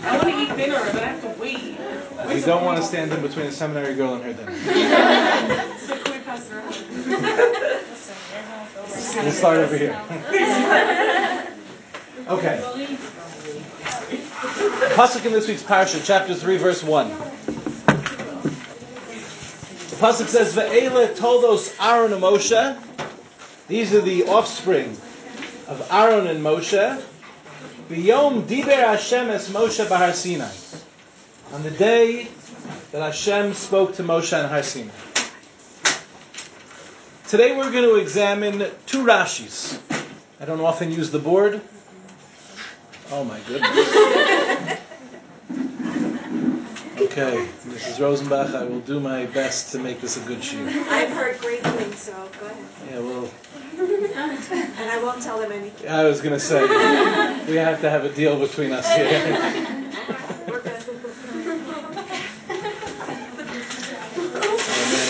[0.00, 1.78] I want to eat dinner, but I have to wait.
[2.26, 4.52] We don't want to stand in between a seminary girl and her dinner.
[5.78, 6.74] So can we pass it around?
[9.24, 10.00] We'll start over here.
[12.28, 12.62] okay.
[14.94, 17.08] Pasuk in this week's parsha, chapter three, verse one.
[17.08, 17.14] The
[19.98, 22.78] pasuk says, "Ve'ela toldos Aaron and Moshe."
[23.68, 24.96] These are the offspring
[25.68, 27.02] of Aaron and Moshe.
[27.88, 30.50] B'yom diber Hashem es Moshe b'Har Sinai.
[31.52, 32.28] On the day
[32.92, 34.90] that Hashem spoke to Moshe and Har Sinai.
[37.28, 39.78] Today we're going to examine two Rashis.
[40.40, 41.60] I don't often use the board.
[43.10, 44.78] Oh my goodness.
[46.98, 47.98] Okay, Mrs.
[47.98, 50.60] Rosenbach, I will do my best to make this a good sheet.
[50.60, 52.64] I've heard great things, so go ahead.
[52.90, 53.28] Yeah, well,
[53.82, 55.88] And I won't tell them anything.
[55.88, 56.60] I was going to say,
[57.46, 59.08] we have to have a deal between us here.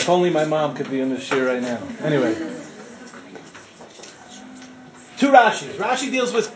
[0.02, 1.80] If only my mom could be in this shiur right now.
[2.02, 2.34] Anyway.
[5.19, 5.75] Two Rashis.
[5.75, 6.50] Rashi deals with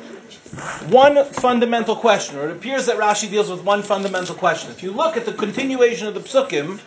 [0.89, 4.71] one fundamental question, or it appears that Rashi deals with one fundamental question.
[4.71, 6.81] If you look at the continuation of the psukim,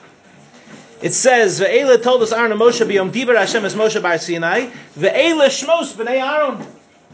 [1.02, 4.70] it says, "Ve'ela toldos Aaron and Moshe b'yom diber Hashem es Moshe bar Sinai.
[4.98, 6.66] Ve'ela shmos b'nei Aaron."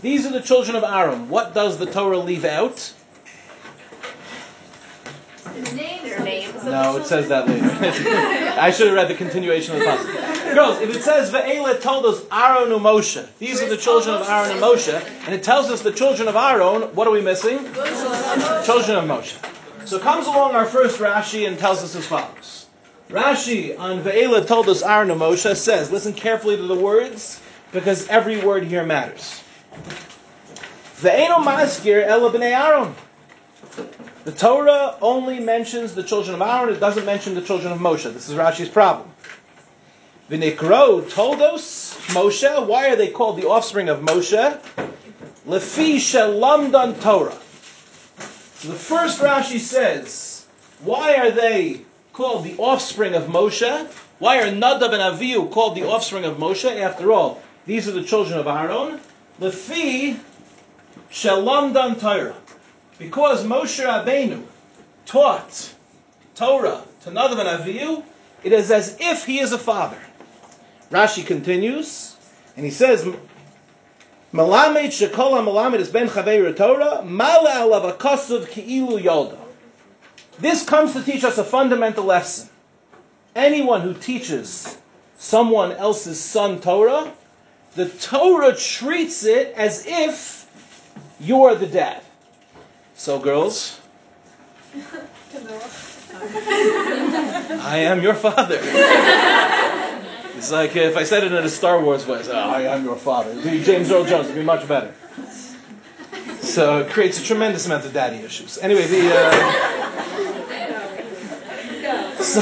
[0.01, 1.29] These are the children of Aaron.
[1.29, 2.93] What does the Torah leave out?
[5.63, 6.63] Their names.
[6.63, 7.65] No, it says that later.
[8.59, 10.53] I should have read the continuation of the passage.
[10.53, 14.51] Girls, if it says Ve'ela toldos Aaron and Moshe, these are the children of Aaron
[14.51, 14.93] and Moshe,
[15.25, 17.59] and it tells us the children of Aaron, what are we missing?
[18.63, 19.37] Children of Moshe.
[19.87, 22.64] So comes along our first Rashi and tells us as follows.
[23.09, 27.39] Rashi on Ve'ela toldos Aaron and Moshe says, listen carefully to the words,
[27.71, 29.41] because every word here matters.
[30.97, 32.95] Ve'eno maskir ela b'nei Aaron.
[34.23, 38.11] The Torah only mentions the children of Aaron, it doesn't mention the children of Moshe.
[38.11, 39.11] This is Rashi's problem.
[40.31, 42.67] V'nikro toldos Moshe.
[42.67, 44.59] Why are they called the offspring of Moshe?
[45.47, 47.37] Lefi shelamdan Torah.
[48.55, 50.47] So the first Rashi says,
[50.79, 51.84] why are they
[52.15, 53.91] called the offspring of Moshe?
[54.19, 56.79] Why are Nadav and Avihu called the offspring of Moshe?
[56.79, 59.01] After all, these are the children of Aaron.
[59.41, 60.17] Lefi
[61.11, 62.37] shelamdan Torah.
[62.97, 64.43] Because Moshe Rabbeinu
[65.05, 65.73] taught
[66.35, 68.01] Torah to Nadav and Avihu,
[68.45, 69.99] it is as if he is a father.
[70.91, 72.15] Rashi continues,
[72.55, 73.03] and he says,
[74.33, 79.44] Malamed shekola malamed is ben chaveir Torah, mala alav akasuv ki'ilu yolda.
[80.39, 82.49] This comes to teach us a fundamental lesson.
[83.35, 84.77] Anyone who teaches
[85.17, 87.11] someone else's son Torah,
[87.75, 90.45] the Torah treats it as if
[91.19, 92.01] you're the dad.
[92.95, 93.79] So, girls,
[97.61, 98.59] I am your father.
[100.37, 102.97] It's like if I said it in a Star Wars voice, oh, I am your
[102.97, 103.31] father.
[103.31, 104.93] It'd be James Earl Jones would be much better.
[106.41, 108.57] So it creates a tremendous amount of daddy issues.
[108.59, 110.04] Anyway, the uh,
[112.25, 112.41] so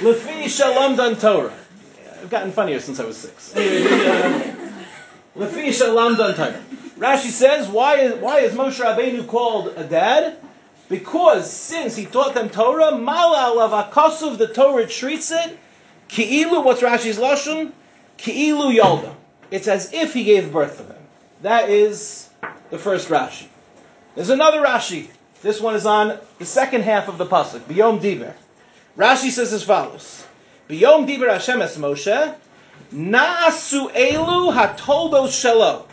[0.00, 1.52] Lefi Shalamdan Torah.
[2.20, 3.52] I've gotten funnier since I was six.
[3.54, 4.56] Lefi
[5.36, 6.62] Shalamdan Torah.
[6.98, 10.38] Rashi says, why is, why is Moshe Rabbeinu called a dad?
[10.88, 15.58] Because since he taught them Torah, Mala alav the Torah treats it,
[16.08, 17.72] ki'ilu, what's Rashi's lashon?
[18.16, 19.14] Ki'ilu yolda.
[19.50, 21.02] It's as if he gave birth to them.
[21.42, 22.30] That is
[22.70, 23.48] the first Rashi.
[24.14, 25.08] There's another Rashi.
[25.42, 28.34] This one is on the second half of the pasuk, Biyom Diber.
[28.96, 30.24] Rashi says as follows:
[30.68, 32.34] Biyom Diber Hashem es Moshe,
[32.94, 35.84] Naasu elu hatoldos shelo.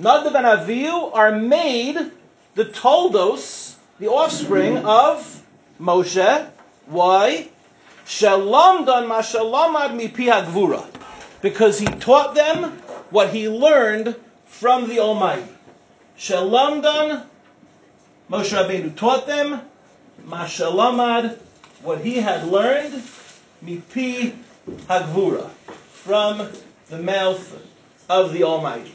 [0.00, 2.12] Nadav and Avihu are made
[2.54, 5.42] the toldos, the offspring of
[5.80, 6.48] Moshe.
[6.86, 7.48] Why?
[8.04, 10.84] Shalamdan mashalamad mipi hagvura.
[11.42, 14.14] Because he taught them what he learned
[14.46, 15.42] from the Almighty.
[16.16, 17.24] Shalamdan,
[18.30, 19.60] Moshe Rabbeinu taught them,
[20.24, 21.38] mashalamad,
[21.86, 23.00] what he had learned,
[23.64, 24.34] mipi
[24.88, 25.48] hagvura,
[25.92, 26.50] from
[26.88, 27.62] the mouth
[28.08, 28.92] of the Almighty.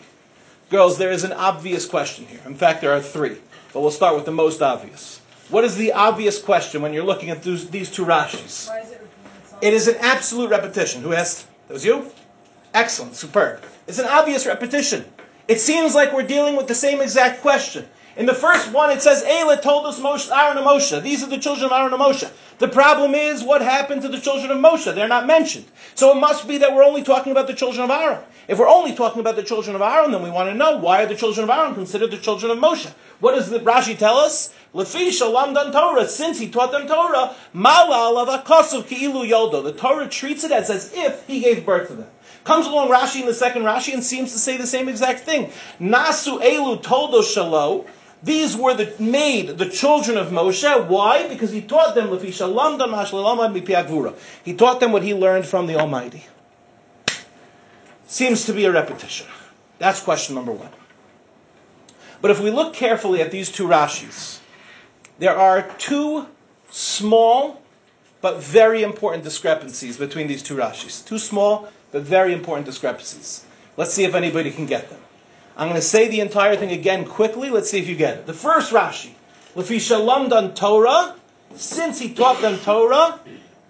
[0.70, 2.42] Girls, there is an obvious question here.
[2.46, 3.38] In fact, there are three,
[3.74, 5.22] but we'll start with the most obvious.
[5.50, 8.70] What is the obvious question when you're looking at those, these two Rashis?
[9.62, 11.02] It is an absolute repetition.
[11.02, 11.48] Who asked?
[11.68, 12.12] That was you?
[12.74, 13.62] Excellent, superb.
[13.88, 15.06] It's an obvious repetition.
[15.48, 17.86] It seems like we're dealing with the same exact question.
[18.18, 21.02] In the first one, it says, Elah toldos Moshe, Aaron and Moshe.
[21.02, 22.30] These are the children of Aaron and Moshe.
[22.62, 24.94] The problem is, what happened to the children of Moshe?
[24.94, 25.66] They're not mentioned.
[25.96, 28.19] So it must be that we're only talking about the children of Aaron.
[28.48, 31.02] If we're only talking about the children of Aaron, then we want to know why
[31.02, 32.94] are the children of Aaron considered the children of Moshe?
[33.19, 34.54] What does the Rashi tell us?
[34.75, 37.34] Torah, since he taught them Torah.
[39.64, 42.10] The Torah treats it as, as if he gave birth to them.
[42.44, 45.50] Comes along Rashi in the second Rashi and seems to say the same exact thing.
[45.80, 47.88] Nasu elu toldo shalo.
[48.23, 50.88] These were the, made the children of Moshe.
[50.88, 51.27] Why?
[51.27, 52.15] Because he taught them.
[52.19, 52.31] He
[54.53, 56.25] taught them what he learned from the Almighty.
[58.06, 59.27] Seems to be a repetition.
[59.79, 60.69] That's question number one.
[62.21, 64.39] But if we look carefully at these two Rashis,
[65.18, 66.27] there are two
[66.69, 67.62] small
[68.21, 71.03] but very important discrepancies between these two Rashis.
[71.03, 73.45] Two small but very important discrepancies.
[73.77, 75.00] Let's see if anybody can get them.
[75.57, 77.50] I'm going to say the entire thing again quickly.
[77.50, 78.25] Let's see if you get it.
[78.25, 79.12] The first Rashi,
[79.56, 81.15] Lefi Shalamdan Torah,
[81.56, 83.19] since he taught them Torah,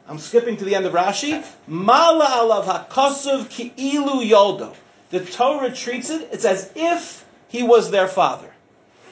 [0.08, 1.44] I'm skipping to the end of Rashi.
[1.68, 4.76] Mala alav hakasuv ki'ilu yoldo.
[5.10, 8.50] The Torah treats it, it's as if he was their father.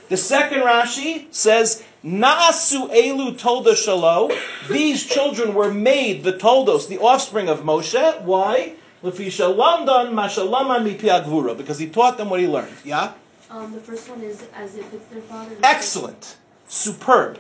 [0.10, 4.36] The second Rashi says, Naasu elu tolda shalo.
[4.68, 8.22] These children were made the toldos, the offspring of Moshe.
[8.22, 8.74] Why?
[9.04, 11.57] Lefisha lamdan mashalaman mipiagvura.
[11.57, 12.75] Because he taught them what he learned.
[12.84, 13.13] Yeah?
[13.50, 15.56] Um, the first one is as if it's their father.
[15.63, 16.38] Excellent.
[16.68, 17.40] Superb.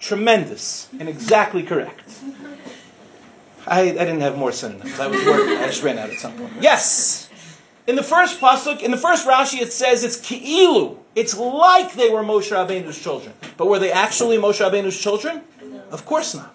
[0.00, 0.88] Tremendous.
[0.98, 2.08] And exactly correct.
[3.66, 4.98] I, I didn't have more synonyms.
[4.98, 5.56] I was working.
[5.58, 6.52] I just ran out at some point.
[6.60, 7.28] Yes!
[7.86, 10.96] In the first pasuk, in the first Rashi, it says it's ki'ilu.
[11.14, 13.34] It's like they were Moshe Rabbeinu's children.
[13.56, 15.42] But were they actually Moshe Rabbeinu's children?
[15.90, 16.54] Of course not.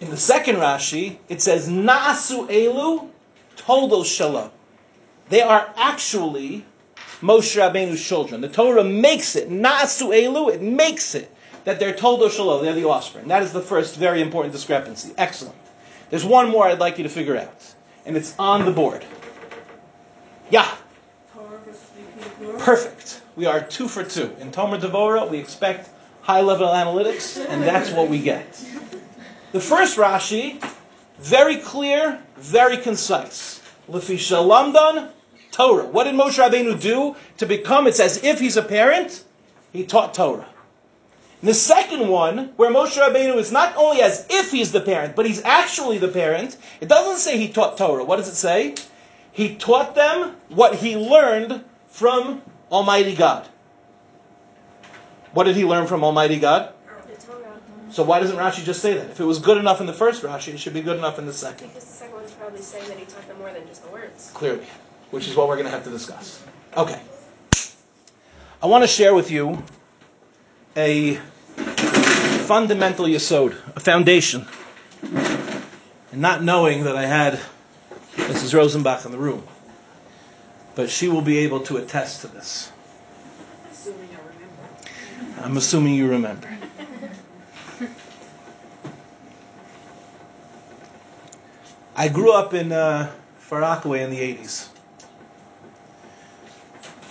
[0.00, 3.08] In the second Rashi, it says Nasu Elu
[3.56, 4.50] Toldos Shalom.
[5.28, 6.64] They are actually
[7.20, 8.40] Moshe Rabbeinu's children.
[8.40, 10.54] The Torah makes it Nasu Elu.
[10.54, 11.34] It makes it
[11.64, 12.64] that they're Toldos Shalom.
[12.64, 13.28] They're the offspring.
[13.28, 15.12] That is the first very important discrepancy.
[15.16, 15.56] Excellent.
[16.10, 17.74] There's one more I'd like you to figure out,
[18.04, 19.04] and it's on the board.
[20.50, 20.70] Yeah.
[21.32, 22.58] Torah versus Mipiagvura.
[22.58, 23.22] Perfect.
[23.36, 24.30] We are two for two.
[24.38, 25.88] In Tomer Devora, we expect
[26.20, 28.62] high level analytics, and that's what we get.
[29.52, 30.62] The first Rashi,
[31.24, 33.60] very clear, very concise.
[33.90, 35.10] Lefi Shalamdan
[35.50, 35.86] Torah.
[35.86, 37.86] What did Moshe Rabbeinu do to become?
[37.86, 39.24] It's as if he's a parent.
[39.72, 40.46] He taught Torah.
[41.40, 45.16] And the second one, where Moshe Rabbeinu is not only as if he's the parent,
[45.16, 46.56] but he's actually the parent.
[46.80, 48.04] It doesn't say he taught Torah.
[48.04, 48.74] What does it say?
[49.32, 53.48] He taught them what he learned from Almighty God.
[55.32, 56.72] What did he learn from Almighty God?
[57.94, 58.06] The Torah.
[58.06, 59.10] So why doesn't Rashi just say that?
[59.10, 61.26] If it was good enough in the first Rashi, it should be good enough in
[61.26, 61.68] the second.
[61.68, 64.30] Because the second one's probably saying that he taught them more than just the words.
[64.34, 64.66] Clearly,
[65.10, 66.42] which is what we're going to have to discuss.
[66.76, 67.00] Okay.
[68.62, 69.62] I want to share with you
[70.76, 71.20] a
[72.46, 74.46] fundamental yesod, a foundation.
[75.02, 77.40] And not knowing that I had
[78.16, 78.54] Mrs.
[78.54, 79.42] Rosenbach in the room.
[80.74, 82.72] But she will be able to attest to this.
[83.70, 85.42] Assuming I remember.
[85.42, 86.48] I'm assuming you remember.
[91.96, 93.12] I grew up in uh,
[93.52, 94.68] in the 80s.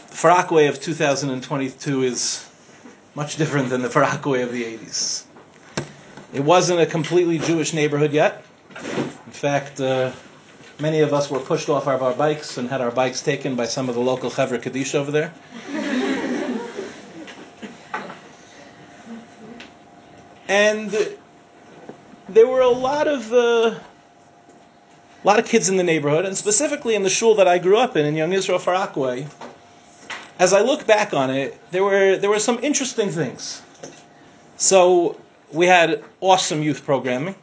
[0.09, 2.49] The Far Rockaway of 2022 is
[3.15, 5.23] much different than the Far Rockaway of the 80s.
[6.33, 8.43] It wasn't a completely Jewish neighborhood yet.
[8.75, 10.11] In fact, uh,
[10.81, 13.67] many of us were pushed off of our bikes and had our bikes taken by
[13.67, 15.33] some of the local Chevra Kaddish over there.
[20.49, 20.91] and
[22.27, 23.79] there were a lot of uh,
[25.23, 27.77] a lot of kids in the neighborhood, and specifically in the shul that I grew
[27.77, 29.27] up in in Young Israel Far Rockaway.
[30.37, 33.61] As I look back on it, there were there were some interesting things.
[34.57, 35.19] So
[35.51, 37.35] we had awesome youth programming,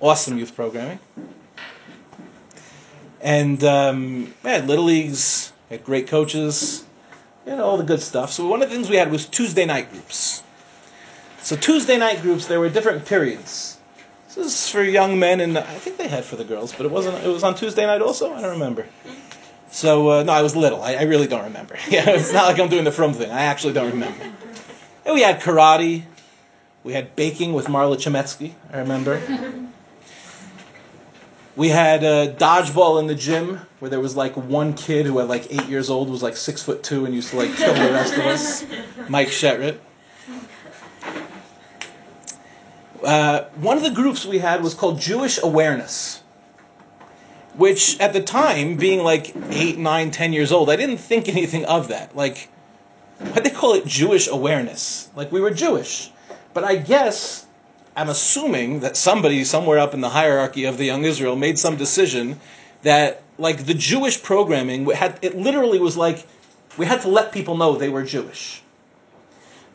[0.00, 1.00] awesome youth programming,
[3.20, 6.84] and um, we had little leagues, we had great coaches,
[7.44, 8.30] you know, all the good stuff.
[8.30, 10.42] So one of the things we had was Tuesday night groups.
[11.40, 13.77] So Tuesday night groups, there were different periods.
[14.34, 16.92] This is for young men, and I think they had for the girls, but it
[16.92, 17.24] wasn't.
[17.24, 18.32] It was on Tuesday night also.
[18.32, 18.86] I don't remember.
[19.70, 20.82] So uh, no, I was little.
[20.82, 21.76] I, I really don't remember.
[21.88, 23.30] Yeah, it's not like I'm doing the from thing.
[23.30, 24.22] I actually don't remember.
[25.06, 26.04] And we had karate.
[26.84, 28.52] We had baking with Marla Chemetsky.
[28.72, 29.20] I remember.
[31.56, 35.26] We had uh, dodgeball in the gym where there was like one kid who at
[35.28, 37.92] like eight years old was like six foot two and used to like kill the
[37.92, 38.64] rest of us.
[39.08, 39.78] Mike Shetrit.
[43.02, 46.22] Uh, one of the groups we had was called Jewish Awareness,
[47.56, 51.64] which at the time, being like eight, nine, ten years old, I didn't think anything
[51.64, 52.16] of that.
[52.16, 52.48] Like,
[53.18, 55.08] why'd they call it Jewish Awareness?
[55.14, 56.10] Like, we were Jewish.
[56.54, 57.46] But I guess,
[57.96, 61.76] I'm assuming that somebody somewhere up in the hierarchy of the Young Israel made some
[61.76, 62.40] decision
[62.82, 66.26] that, like, the Jewish programming, had, it literally was like,
[66.76, 68.62] we had to let people know they were Jewish.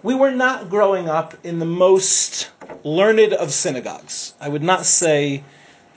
[0.03, 2.51] We were not growing up in the most
[2.83, 4.33] learned of synagogues.
[4.39, 5.43] I would not say.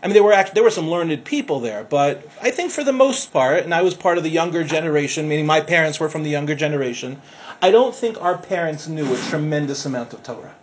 [0.03, 2.85] I mean, there were act- there were some learned people there, but I think for
[2.85, 6.09] the most part, and I was part of the younger generation, meaning my parents were
[6.09, 7.21] from the younger generation.
[7.61, 10.55] I don't think our parents knew a tremendous amount of Torah.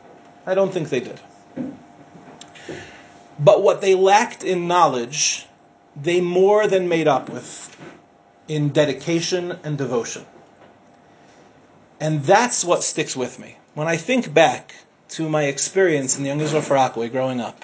[0.45, 1.19] I don't think they did.
[3.39, 5.47] But what they lacked in knowledge,
[5.95, 7.75] they more than made up with
[8.47, 10.25] in dedication and devotion.
[12.03, 13.55] And that's what sticks with me.
[13.75, 14.75] When I think back
[15.11, 17.63] to my experience in the Young Israel growing up,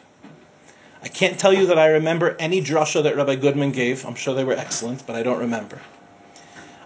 [1.03, 4.05] I can't tell you that I remember any drasha that Rabbi Goodman gave.
[4.05, 5.81] I'm sure they were excellent, but I don't remember.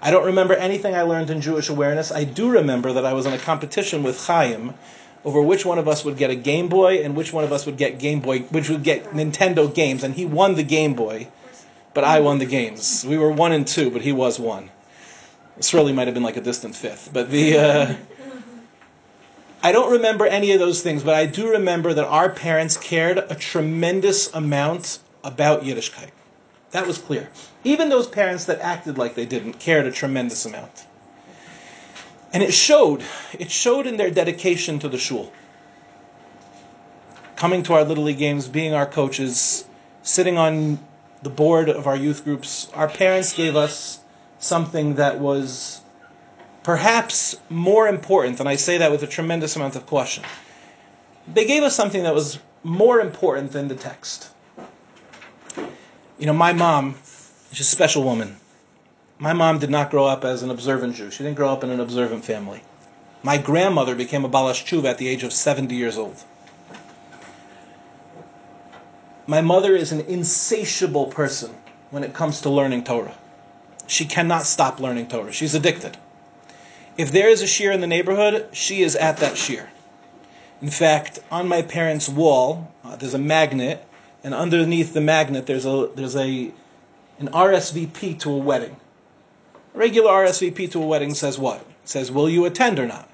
[0.01, 2.11] I don't remember anything I learned in Jewish awareness.
[2.11, 4.73] I do remember that I was in a competition with Chaim
[5.23, 7.67] over which one of us would get a Game Boy and which one of us
[7.67, 11.27] would get Game Boy, which would get Nintendo games, and he won the Game Boy,
[11.93, 13.05] but I won the games.
[13.07, 14.71] We were one and two, but he was one.
[15.61, 17.57] Surely might have been like a distant fifth, but the.
[17.57, 17.95] Uh,
[19.61, 23.17] I don't remember any of those things, but I do remember that our parents cared
[23.17, 26.09] a tremendous amount about Yiddishkeit.
[26.71, 27.29] That was clear.
[27.63, 30.85] Even those parents that acted like they didn't cared a tremendous amount.
[32.33, 33.03] And it showed.
[33.39, 35.31] It showed in their dedication to the shul.
[37.37, 39.65] Coming to our Little League games, being our coaches,
[40.01, 40.79] sitting on
[41.21, 43.99] the board of our youth groups, our parents gave us
[44.43, 45.79] something that was
[46.63, 50.23] perhaps more important, and I say that with a tremendous amount of caution.
[51.33, 54.29] They gave us something that was more important than the text.
[56.19, 56.95] You know, my mom,
[57.51, 58.35] she's a special woman.
[59.17, 61.09] My mom did not grow up as an observant Jew.
[61.09, 62.61] She didn't grow up in an observant family.
[63.23, 66.21] My grandmother became a Baalas Teshuva at the age of 70 years old.
[69.25, 71.55] My mother is an insatiable person
[71.91, 73.15] when it comes to learning Torah.
[73.87, 75.31] She cannot stop learning Torah.
[75.31, 75.97] She's addicted.
[76.97, 79.67] If there is a shiur in the neighborhood, she is at that shiur.
[80.61, 83.85] In fact, on my parents' wall, uh, there's a magnet,
[84.23, 86.51] and underneath the magnet, there's a there's a
[87.19, 88.77] an RSVP to a wedding.
[89.75, 91.59] A regular RSVP to a wedding says what?
[91.83, 93.09] It says, "Will you attend or not?"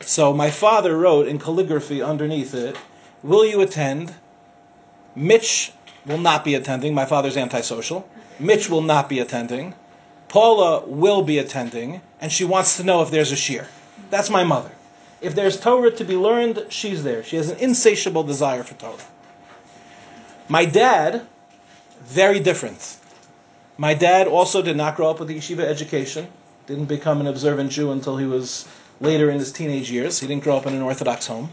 [0.00, 2.76] So my father wrote in calligraphy underneath it,
[3.22, 4.14] "Will you attend?"
[5.16, 5.72] Mitch
[6.04, 6.94] will not be attending.
[6.94, 8.08] My father's antisocial.
[8.38, 9.74] Mitch will not be attending.
[10.36, 13.68] Paula will be attending, and she wants to know if there's a shiur.
[14.10, 14.70] That's my mother.
[15.22, 17.24] If there's Torah to be learned, she's there.
[17.24, 19.08] She has an insatiable desire for Torah.
[20.46, 21.26] My dad,
[22.02, 22.98] very different.
[23.78, 26.28] My dad also did not grow up with the yeshiva education,
[26.66, 28.68] didn't become an observant Jew until he was
[29.00, 30.20] later in his teenage years.
[30.20, 31.48] He didn't grow up in an Orthodox home.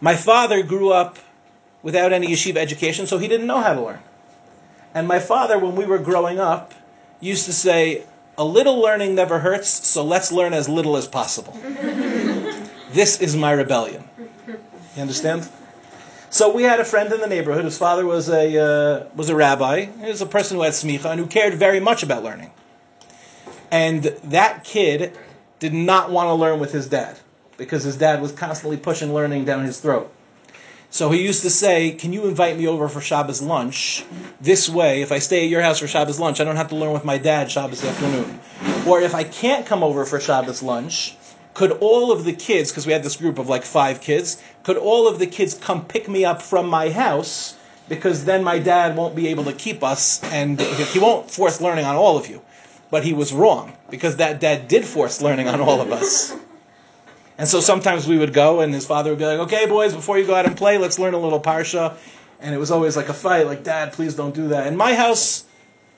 [0.00, 1.20] My father grew up
[1.84, 4.00] without any yeshiva education, so he didn't know how to learn.
[4.92, 6.74] And my father, when we were growing up,
[7.22, 8.04] used to say,
[8.36, 11.52] A little learning never hurts, so let's learn as little as possible.
[12.92, 14.04] this is my rebellion.
[14.96, 15.48] You understand?
[16.28, 17.64] So we had a friend in the neighborhood.
[17.64, 19.84] His father was a uh, was a rabbi.
[19.84, 22.50] He was a person who had smicha and who cared very much about learning.
[23.70, 25.16] And that kid
[25.58, 27.18] did not want to learn with his dad
[27.56, 30.12] because his dad was constantly pushing learning down his throat.
[30.92, 34.04] So he used to say, Can you invite me over for Shabbos lunch?
[34.42, 36.76] This way, if I stay at your house for Shabbos lunch, I don't have to
[36.76, 38.38] learn with my dad Shabbos afternoon.
[38.86, 41.16] Or if I can't come over for Shabbos lunch,
[41.54, 44.76] could all of the kids, because we had this group of like five kids, could
[44.76, 47.56] all of the kids come pick me up from my house?
[47.88, 51.86] Because then my dad won't be able to keep us, and he won't force learning
[51.86, 52.42] on all of you.
[52.90, 56.36] But he was wrong, because that dad did force learning on all of us.
[57.38, 60.18] And so sometimes we would go, and his father would be like, "Okay, boys, before
[60.18, 61.94] you go out and play, let's learn a little parsha."
[62.40, 64.94] And it was always like a fight, like, "Dad, please don't do that." In my
[64.94, 65.44] house,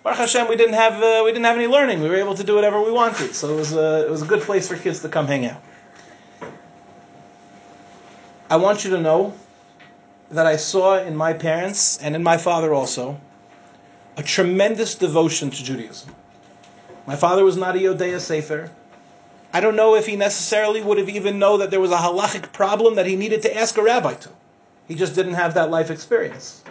[0.04, 2.02] Baruch Hashem, we didn't have uh, we didn't have any learning.
[2.02, 4.26] We were able to do whatever we wanted, so it was a it was a
[4.26, 5.62] good place for kids to come hang out.
[8.50, 9.32] I want you to know
[10.30, 13.18] that I saw in my parents and in my father also
[14.16, 16.14] a tremendous devotion to Judaism.
[17.06, 18.70] My father was not a Yodea Sefer.
[19.54, 22.52] I don't know if he necessarily would have even known that there was a halachic
[22.52, 24.30] problem that he needed to ask a rabbi to.
[24.88, 26.64] He just didn't have that life experience.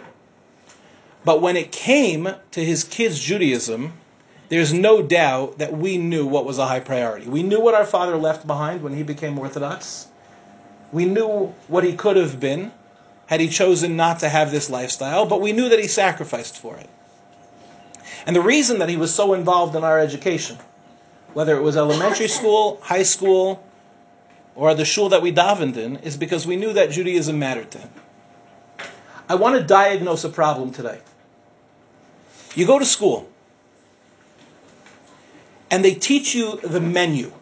[1.24, 3.94] But when it came to his kids' Judaism,
[4.50, 7.26] there's no doubt that we knew what was a high priority.
[7.26, 10.06] We knew what our father left behind when he became Orthodox.
[10.92, 12.70] We knew what he could have been
[13.24, 16.76] had he chosen not to have this lifestyle, but we knew that he sacrificed for
[16.76, 16.90] it.
[18.26, 20.58] And the reason that he was so involved in our education
[21.34, 23.62] whether it was elementary school, high school,
[24.54, 27.78] or the shul that we davened in, is because we knew that Judaism mattered to
[27.78, 27.90] him.
[29.28, 31.00] I want to diagnose a problem today.
[32.54, 33.28] You go to school,
[35.70, 37.32] and they teach you the menu.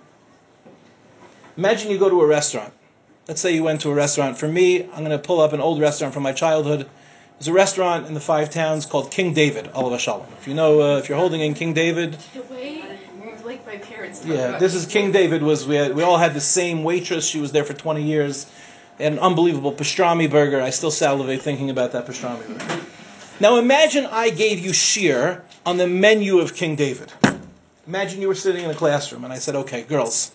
[1.57, 2.73] Imagine you go to a restaurant.
[3.29, 4.39] Let's say you went to a restaurant.
[4.39, 6.89] For me, I'm going to pull up an old restaurant from my childhood.
[7.39, 10.27] There's a restaurant in the Five Towns called King David, Olav Shalom.
[10.41, 12.17] If you know, uh, if you're holding in King David,
[13.45, 14.25] Like my parents.
[14.25, 15.43] yeah, this is King David.
[15.43, 17.27] Was we had, we all had the same waitress.
[17.27, 18.47] She was there for 20 years.
[19.01, 20.61] An unbelievable pastrami burger.
[20.61, 22.81] I still salivate thinking about that pastrami burger.
[23.41, 27.13] Now imagine I gave you shiur on the menu of King David.
[27.89, 30.31] Imagine you were sitting in a classroom and I said, "Okay, girls,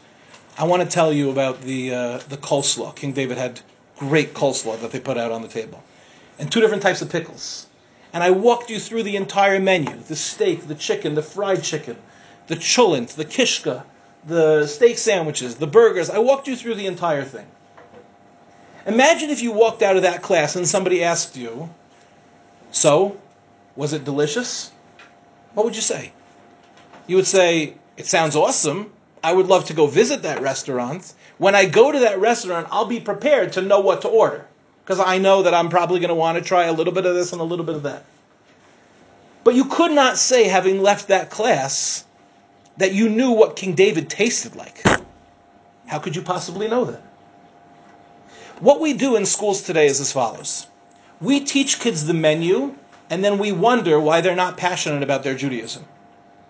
[0.58, 2.94] I want to tell you about the uh, the coleslaw.
[2.94, 3.62] King David had
[3.98, 5.82] great coleslaw that they put out on the table,
[6.40, 7.68] and two different types of pickles.
[8.12, 11.96] And I walked you through the entire menu: the steak, the chicken, the fried chicken,
[12.48, 13.84] the cholent, the kishka,
[14.26, 16.10] the steak sandwiches, the burgers.
[16.10, 17.46] I walked you through the entire thing.
[18.86, 21.70] Imagine if you walked out of that class and somebody asked you,
[22.72, 23.18] "So,
[23.76, 24.72] was it delicious?"
[25.54, 26.12] What would you say?
[27.06, 28.92] You would say, "It sounds awesome."
[29.24, 31.14] I would love to go visit that restaurant.
[31.38, 34.46] When I go to that restaurant, I'll be prepared to know what to order
[34.86, 37.14] because I know that I'm probably going to want to try a little bit of
[37.14, 38.04] this and a little bit of that.
[39.44, 42.04] But you could not say, having left that class,
[42.78, 44.84] that you knew what King David tasted like.
[45.88, 47.02] How could you possibly know that?
[48.60, 50.68] What we do in schools today is as follows
[51.20, 52.76] we teach kids the menu,
[53.10, 55.86] and then we wonder why they're not passionate about their Judaism.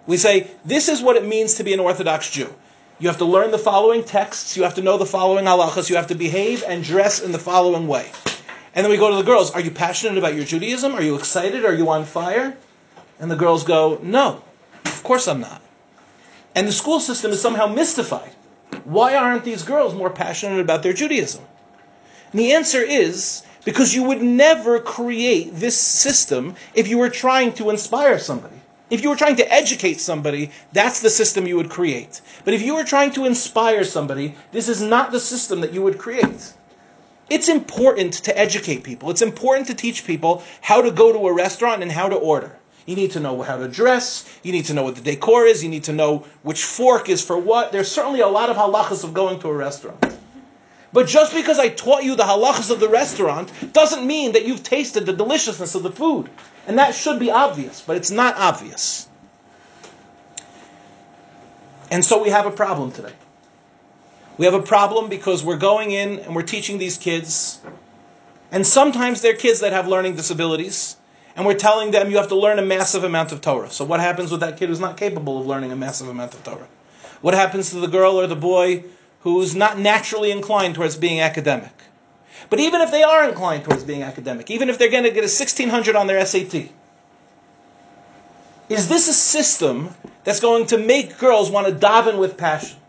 [0.05, 2.53] We say, this is what it means to be an Orthodox Jew.
[3.00, 5.96] You have to learn the following texts, you have to know the following halachas, you
[5.96, 8.10] have to behave and dress in the following way.
[8.74, 10.93] And then we go to the girls, are you passionate about your Judaism?
[10.93, 11.63] Are you excited?
[11.63, 12.57] Are you on fire?
[13.19, 14.43] And the girls go, no,
[14.86, 15.62] of course I'm not.
[16.57, 18.31] And the school system is somehow mystified.
[18.83, 21.43] Why aren't these girls more passionate about their Judaism?
[22.31, 27.53] And the answer is because you would never create this system if you were trying
[27.53, 28.55] to inspire somebody.
[28.89, 32.21] If you were trying to educate somebody, that's the system you would create.
[32.43, 35.83] But if you were trying to inspire somebody, this is not the system that you
[35.83, 36.53] would create.
[37.29, 39.11] It's important to educate people.
[39.11, 42.56] It's important to teach people how to go to a restaurant and how to order.
[42.87, 44.25] You need to know how to dress.
[44.41, 45.61] You need to know what the decor is.
[45.61, 47.71] You need to know which fork is for what.
[47.71, 50.03] There's certainly a lot of halachas of going to a restaurant.
[50.93, 54.63] But just because I taught you the halachas of the restaurant doesn't mean that you've
[54.63, 56.29] tasted the deliciousness of the food.
[56.65, 59.07] And that should be obvious, but it's not obvious.
[61.91, 63.13] And so we have a problem today.
[64.37, 67.59] We have a problem because we're going in and we're teaching these kids,
[68.51, 70.95] and sometimes they're kids that have learning disabilities,
[71.37, 73.69] and we're telling them you have to learn a massive amount of Torah.
[73.69, 76.43] So what happens with that kid who's not capable of learning a massive amount of
[76.43, 76.67] Torah?
[77.21, 78.83] What happens to the girl or the boy
[79.21, 81.71] who's not naturally inclined towards being academic?
[82.50, 85.19] But even if they are inclined towards being academic, even if they're going to get
[85.19, 86.69] a 1600 on their SAT,
[88.69, 92.79] is this a system that's going to make girls want to daven with passion?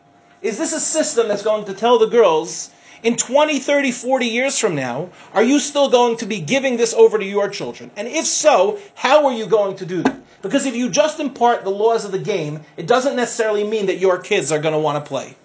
[0.40, 2.70] Is this a system that's going to tell the girls
[3.02, 6.94] in 20, 30, 40 years from now, are you still going to be giving this
[6.94, 7.90] over to your children?
[7.96, 10.20] And if so, how are you going to do that?
[10.42, 13.98] Because if you just impart the laws of the game, it doesn't necessarily mean that
[13.98, 15.36] your kids are going to want to play.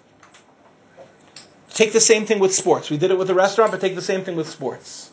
[1.70, 2.90] Take the same thing with sports.
[2.90, 5.10] We did it with the restaurant, but take the same thing with sports.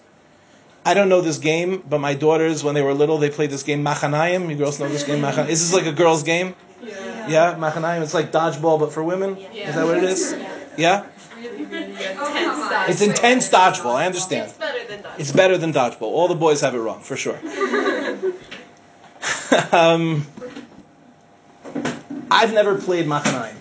[0.85, 3.63] I don't know this game, but my daughters, when they were little, they played this
[3.63, 4.49] game Machanayim.
[4.49, 5.49] You girls know this game Machanayim?
[5.49, 6.55] Is this like a girls' game?
[6.83, 7.27] Yeah.
[7.27, 8.01] Yeah, Machanayim.
[8.01, 9.37] It's like dodgeball, but for women.
[9.37, 9.69] Yeah.
[9.69, 10.35] Is that what it is?
[10.77, 11.05] Yeah.
[11.43, 13.95] It's intense dodgeball.
[13.95, 14.49] I understand.
[14.49, 15.19] It's better than dodgeball.
[15.19, 16.01] It's better than dodgeball.
[16.01, 17.37] All the boys have it wrong for sure.
[19.71, 20.25] um,
[22.29, 23.55] I've never played Machanayim.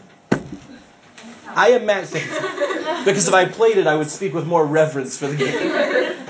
[1.48, 2.20] I imagine
[3.04, 6.16] because if I played it, I would speak with more reverence for the game.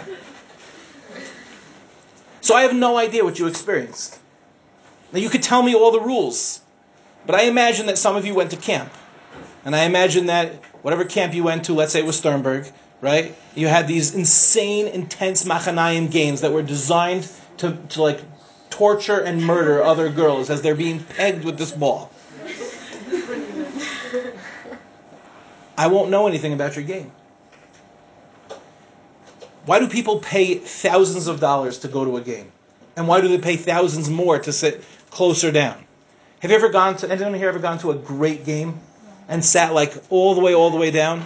[2.43, 4.19] So I have no idea what you experienced.
[5.13, 6.63] Now you could tell me all the rules,
[7.27, 8.91] but I imagine that some of you went to camp,
[9.65, 12.71] and I imagine that whatever camp you went to, let's say it was Sternberg,
[13.01, 13.35] right?
[13.55, 18.21] You had these insane, intense Machanayim games that were designed to, to like
[18.71, 22.11] torture and murder other girls as they're being pegged with this ball.
[25.77, 27.13] I won't know anything about your game.
[29.67, 32.53] Why do people pay thousands of dollars to go to a game?
[32.97, 35.85] And why do they pay thousands more to sit closer down?
[36.41, 38.81] Have you ever gone to anyone here ever gone to a great game
[39.31, 41.25] and sat like all the way, all the way down?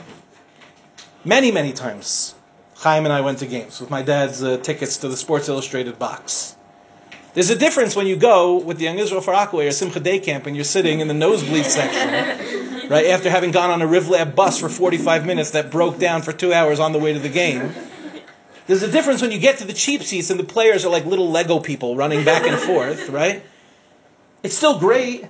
[1.25, 2.35] Many, many times.
[2.77, 5.99] Chaim and I went to games with my dad's uh, tickets to the Sports Illustrated
[5.99, 6.55] box.
[7.33, 10.19] There's a difference when you go with the Young Israel Far Rockaway or Simcha Day
[10.19, 14.37] Camp and you're sitting in the nosebleed section, right, after having gone on a Rivlab
[14.37, 17.31] bus for 45 minutes that broke down for two hours on the way to the
[17.31, 17.73] game.
[18.67, 21.07] There's a difference when you get to the cheap seats and the players are like
[21.07, 23.43] little Lego people running back and forth, right?
[24.43, 25.25] It's still great,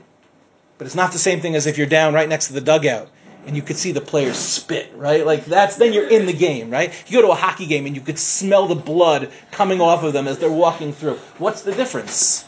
[0.79, 3.09] but it's not the same thing as if you're down right next to the dugout
[3.47, 5.25] and you could see the players spit, right?
[5.25, 6.93] Like that's then you're in the game, right?
[7.07, 10.13] You go to a hockey game and you could smell the blood coming off of
[10.13, 11.17] them as they're walking through.
[11.39, 12.45] What's the difference?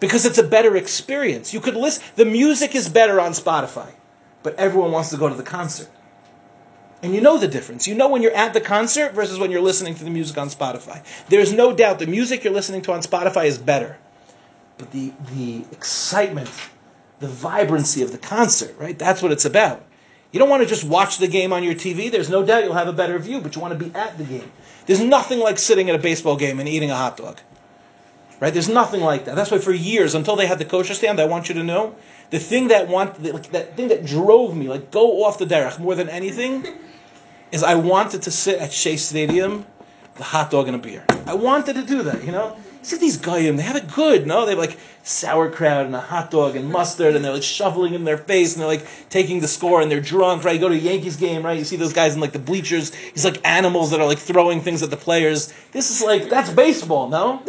[0.00, 1.54] Because it's a better experience.
[1.54, 3.90] You could listen the music is better on Spotify,
[4.42, 5.88] but everyone wants to go to the concert.
[7.02, 7.86] And you know the difference.
[7.86, 10.48] You know when you're at the concert versus when you're listening to the music on
[10.48, 11.04] Spotify.
[11.28, 13.98] There's no doubt the music you're listening to on Spotify is better.
[14.78, 16.50] But the the excitement,
[17.20, 18.98] the vibrancy of the concert, right?
[18.98, 19.84] That's what it's about.
[20.32, 22.10] You don't want to just watch the game on your TV.
[22.10, 24.24] There's no doubt you'll have a better view, but you want to be at the
[24.24, 24.50] game.
[24.86, 27.40] There's nothing like sitting at a baseball game and eating a hot dog.
[28.38, 28.52] Right?
[28.52, 29.34] There's nothing like that.
[29.34, 31.96] That's why for years, until they had the kosher stand, I want you to know,
[32.28, 35.78] the thing that want like that thing that drove me, like go off the derech
[35.78, 36.66] more than anything,
[37.52, 39.64] is I wanted to sit at Shea Stadium,
[40.16, 41.04] the hot dog and a beer.
[41.26, 42.56] I wanted to do that, you know?
[42.86, 44.44] See these goyim, they have it good, no?
[44.44, 48.04] They have like sauerkraut and a hot dog and mustard, and they're like shoveling in
[48.04, 50.54] their face, and they're like taking the score, and they're drunk, right?
[50.54, 51.58] You go to a Yankees game, right?
[51.58, 54.60] You see those guys in like the bleachers, He's like animals that are like throwing
[54.60, 55.52] things at the players.
[55.72, 57.42] This is like, that's baseball, no?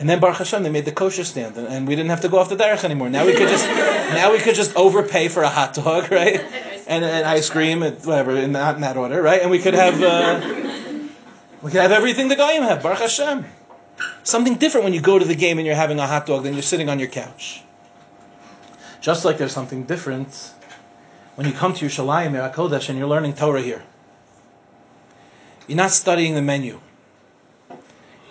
[0.00, 2.28] And then Baruch Hashem, they made the kosher stand, and, and we didn't have to
[2.28, 3.08] go off the derech anymore.
[3.08, 6.40] Now we could just, now we could just overpay for a hot dog, right?
[6.88, 9.42] And, and ice cream, and whatever, in that, in that order, right?
[9.42, 10.73] And we could have, uh,
[11.64, 13.46] we could have everything the Goyim have, Baruch Hashem.
[14.22, 16.52] Something different when you go to the game and you're having a hot dog than
[16.52, 17.62] you're sitting on your couch.
[19.00, 20.52] Just like there's something different
[21.36, 23.82] when you come to your Yerushalayim, Kodesh, and you're learning Torah here.
[25.66, 26.80] You're not studying the menu.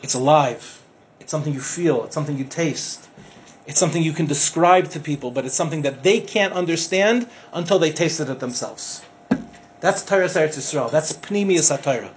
[0.04, 0.84] It's alive.
[1.20, 2.04] It's something you feel.
[2.04, 3.10] It's something you taste.
[3.66, 7.80] It's something you can describe to people, but it's something that they can't understand until
[7.80, 9.04] they tasted it themselves.
[9.80, 10.92] That's Torah Eretz Yisrael.
[10.92, 12.12] That's Pnimius HaTorah.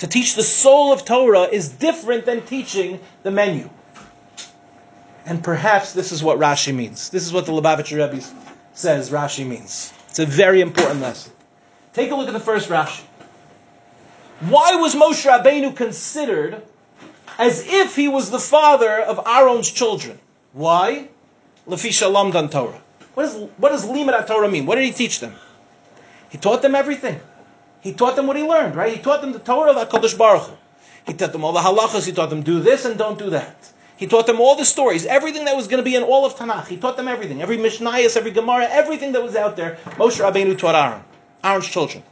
[0.00, 3.68] To teach the soul of Torah is different than teaching the menu.
[5.26, 7.10] And perhaps this is what Rashi means.
[7.10, 8.24] This is what the Lubavitcher Rebbe
[8.72, 9.92] says Rashi means.
[10.08, 11.32] It's a very important lesson.
[11.92, 13.02] Take a look at the first Rashi.
[14.40, 16.62] Why was Moshe Rabbeinu considered
[17.38, 20.18] as if he was the father of Aaron's children?
[20.54, 21.08] Why?
[21.68, 22.80] Lefi Shalamdan Torah.
[23.12, 23.84] What does, what does
[24.26, 24.64] Torah mean?
[24.64, 25.34] What did he teach them?
[26.30, 27.20] He taught them everything.
[27.80, 28.94] He taught them what he learned, right?
[28.94, 30.56] He taught them the Torah of HaKadosh Baruch Hu.
[31.06, 32.06] He taught them all the halachas.
[32.06, 33.56] He taught them do this and don't do that.
[33.96, 36.34] He taught them all the stories, everything that was going to be in all of
[36.34, 36.68] Tanakh.
[36.68, 39.78] He taught them everything, every Mishnayos, every Gemara, everything that was out there.
[39.98, 41.02] Moshe Rabbeinu taught Aaron,
[41.44, 42.02] Aaron's children.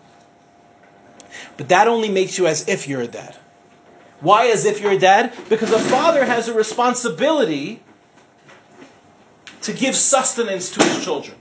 [1.57, 3.37] But that only makes you as if you're a dad.
[4.20, 5.33] Why as if you're a dad?
[5.48, 7.83] Because a father has a responsibility
[9.62, 11.37] to give sustenance to his children.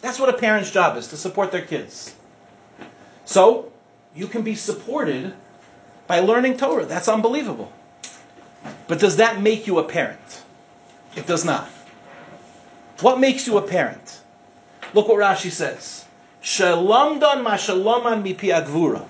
[0.00, 2.14] That's what a parent's job is, to support their kids.
[3.30, 3.70] So,
[4.12, 5.32] you can be supported
[6.08, 6.84] by learning Torah.
[6.84, 7.72] That's unbelievable.
[8.88, 10.42] But does that make you a parent?
[11.14, 11.68] It does not.
[13.02, 14.20] What makes you a parent?
[14.94, 16.04] Look what Rashi says.
[16.42, 19.06] Shalamdan mashalaman mipi agvura.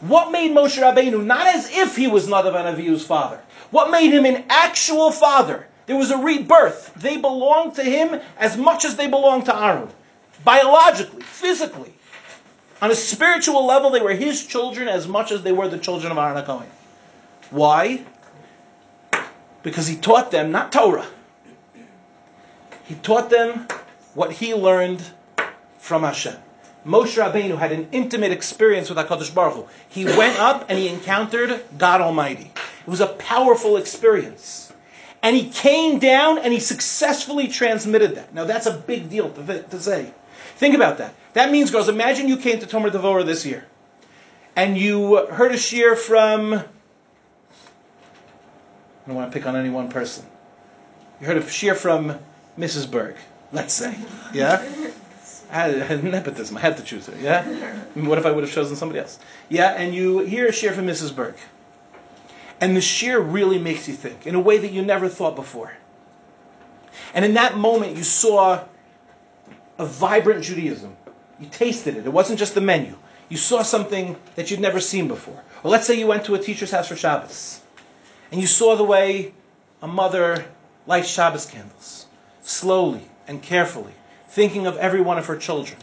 [0.00, 3.40] What made Moshe Rabbeinu not as if he was Nadav Avihu's father?
[3.70, 5.68] What made him an actual father?
[5.86, 6.94] There was a rebirth.
[6.96, 9.88] They belonged to him as much as they belonged to Aaron.
[10.44, 11.94] Biologically, physically.
[12.82, 16.10] On a spiritual level, they were his children as much as they were the children
[16.10, 16.66] of Aaron HaKohen.
[17.50, 18.02] Why?
[19.62, 21.06] Because he taught them not Torah.
[22.82, 23.68] He taught them
[24.14, 25.00] what he learned
[25.78, 26.34] from Hashem.
[26.84, 29.68] Moshe Rabbeinu had an intimate experience with HaKadosh Baruch Hu.
[29.88, 32.50] He went up and he encountered God Almighty.
[32.80, 34.72] It was a powerful experience.
[35.22, 38.34] And he came down and he successfully transmitted that.
[38.34, 40.12] Now that's a big deal to, to say.
[40.56, 41.14] Think about that.
[41.34, 43.64] That means, girls, imagine you came to Tomer Devora this year,
[44.54, 46.54] and you heard a shiur from.
[46.54, 46.64] I
[49.06, 50.24] don't want to pick on any one person.
[51.20, 52.18] You heard a shiur from
[52.58, 52.90] Mrs.
[52.90, 53.16] Berg,
[53.52, 53.96] let's say.
[54.32, 54.62] Yeah?
[55.50, 56.56] I had nepotism.
[56.56, 57.14] I had to choose her.
[57.20, 57.44] Yeah?
[57.94, 59.18] What if I would have chosen somebody else?
[59.50, 61.14] Yeah, and you hear a shiur from Mrs.
[61.14, 61.34] Berg.
[62.60, 65.72] And the shiur really makes you think in a way that you never thought before.
[67.12, 68.64] And in that moment, you saw
[69.78, 70.96] a vibrant Judaism.
[71.42, 72.06] You tasted it.
[72.06, 72.94] It wasn't just the menu.
[73.28, 75.42] You saw something that you'd never seen before.
[75.64, 77.60] Or let's say you went to a teacher's house for Shabbos,
[78.30, 79.34] and you saw the way
[79.80, 80.44] a mother
[80.86, 82.06] lights Shabbos candles,
[82.42, 83.92] slowly and carefully,
[84.28, 85.80] thinking of every one of her children.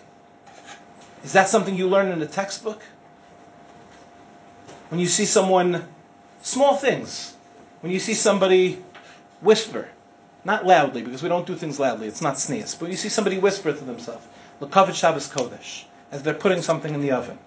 [1.26, 2.82] Is that something you learn in a textbook?
[4.88, 5.86] When you see someone,
[6.41, 7.36] small things,
[7.82, 8.82] when you see somebody
[9.41, 9.89] whisper,
[10.45, 13.38] not loudly, because we don't do things loudly, it's not sneeze, but you see somebody
[13.38, 14.26] whisper to themselves,
[14.60, 17.38] L'kavit Shabbos Kodesh, as they're putting something in the oven.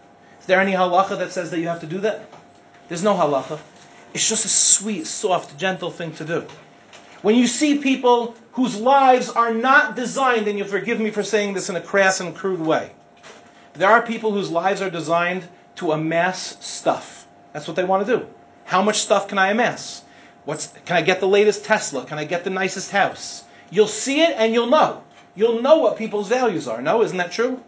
[0.41, 2.29] Is there any halacha that says that you have to do that?
[2.89, 3.59] There's no halacha.
[4.15, 6.47] It's just a sweet, soft, gentle thing to do.
[7.23, 11.55] When you see people whose lives are not designed, and you'll forgive me for saying
[11.55, 12.91] this in a crass and crude way,
[13.75, 15.45] there are people whose lives are designed
[15.77, 17.27] to amass stuff.
[17.53, 18.27] That's what they want to do.
[18.65, 20.03] How much stuff can I amass?
[20.45, 22.05] What's, can I get the latest Tesla?
[22.05, 23.45] Can I get the nicest house?
[23.71, 25.03] You'll see it and you'll know.
[25.35, 26.83] You'll know what people's values are.
[26.83, 27.63] No, isn't that true?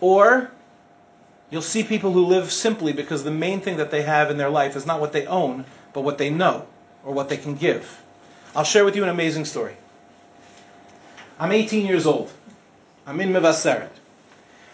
[0.00, 0.50] Or
[1.50, 4.50] you'll see people who live simply because the main thing that they have in their
[4.50, 6.66] life is not what they own, but what they know
[7.04, 8.02] or what they can give.
[8.54, 9.76] I'll share with you an amazing story.
[11.38, 12.30] I'm 18 years old.
[13.06, 13.90] I'm in Mevaseret.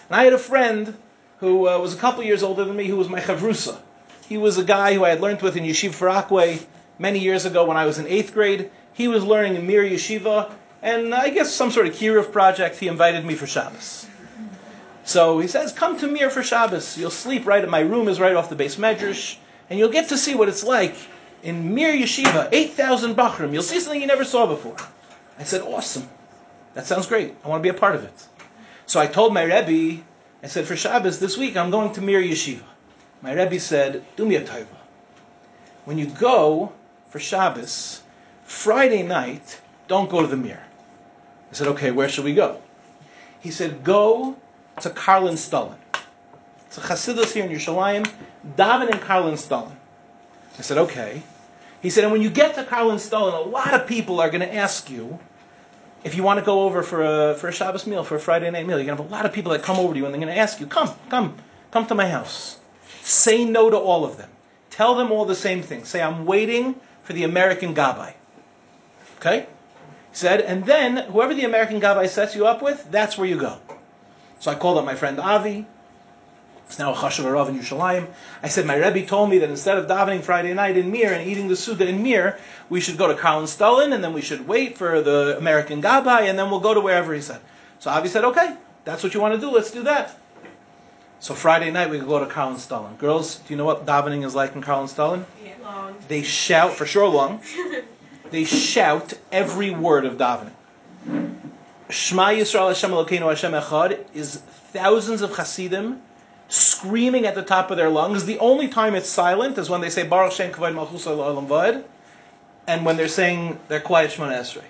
[0.09, 0.97] And I had a friend
[1.39, 3.79] who uh, was a couple years older than me who was my chavrusa.
[4.29, 6.59] He was a guy who I had learned with in Yeshiva Far Rockaway
[6.99, 8.71] many years ago when I was in eighth grade.
[8.93, 10.51] He was learning in Mir Yeshiva,
[10.83, 12.77] and I guess some sort of kiruv project.
[12.77, 14.07] He invited me for Shabbos.
[15.05, 16.99] So he says, "Come to Mir for Shabbos.
[16.99, 17.63] You'll sleep right.
[17.63, 19.37] At my room is right off the beis medrash,
[19.71, 20.97] and you'll get to see what it's like
[21.43, 23.53] in Mir Yeshiva, eight thousand bachrim.
[23.53, 24.77] You'll see something you never saw before."
[25.39, 26.09] I said, "Awesome.
[26.75, 27.35] That sounds great.
[27.45, 28.27] I want to be a part of it."
[28.87, 30.03] So I told my Rebbe,
[30.45, 32.63] I said, for Shabbos this week, I'm going to Mir Yeshiva.
[33.21, 34.67] My Rebbe said, do me a taiva.
[35.85, 36.73] When you go
[37.09, 38.03] for Shabbos,
[38.45, 40.63] Friday night, don't go to the mirror.
[41.51, 42.61] I said, okay, where should we go?
[43.41, 44.37] He said, go
[44.81, 45.77] to Karlin Stolin.
[46.67, 48.11] It's a Chassidus here in Yerushalayim,
[48.57, 49.73] daven in Karlin Stolin.
[50.59, 51.23] I said, okay.
[51.81, 54.41] He said, and when you get to Karlin Stolin, a lot of people are going
[54.41, 55.19] to ask you,
[56.03, 58.51] if you want to go over for a, for a Shabbos meal, for a Friday
[58.51, 60.05] night meal, you're going to have a lot of people that come over to you
[60.05, 61.37] and they're going to ask you, come, come,
[61.71, 62.59] come to my house.
[63.03, 64.31] Say no to all of them.
[64.71, 65.85] Tell them all the same thing.
[65.85, 68.15] Say, I'm waiting for the American Gabbai.
[69.19, 69.47] Okay?
[70.17, 73.59] Said, and then whoever the American Gabbai sets you up with, that's where you go.
[74.41, 75.67] So I called up my friend Avi.
[76.65, 78.07] It's now a Chashav Arav in Yerushalayim.
[78.43, 81.29] I said, my Rebbe told me that instead of davening Friday night in Mir and
[81.29, 82.39] eating the Suda in Mir,
[82.71, 86.23] we should go to Karlin Stolin, and then we should wait for the American Gabbai,
[86.31, 87.43] and then we'll go to wherever he said.
[87.81, 90.19] So Avi said, okay, that's what you want to do, let's do that.
[91.21, 92.97] So Friday night we go to Karlin Stolin.
[92.97, 95.27] Girls, do you know what davening is like in Karlin Stolin?
[95.45, 95.53] Yeah.
[95.63, 95.97] Long.
[96.09, 97.43] They shout, for sure long,
[98.31, 100.53] they shout every word of davening.
[101.89, 104.37] Shema Yisrael Hashem Elokeinu Hashem Echad is
[104.73, 106.03] thousands of Hasidim
[106.49, 108.25] screaming at the top of their lungs.
[108.25, 111.85] The only time it's silent is when they say Baruch Shem Kavod Malchus Olam Vad,
[112.67, 114.65] and when they're saying their quiet Shemona Esrei.